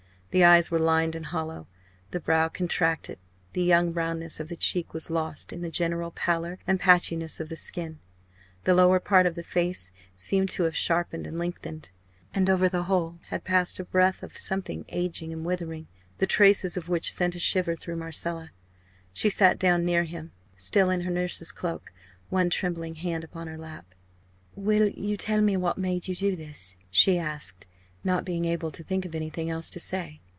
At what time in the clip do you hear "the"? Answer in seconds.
0.31-0.45, 2.11-2.19, 3.51-3.61, 4.47-4.55, 5.61-5.69, 7.49-7.57, 8.63-8.73, 9.35-9.43, 12.69-12.83, 16.19-16.27